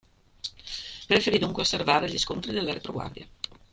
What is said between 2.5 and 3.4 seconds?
dalla retroguardia.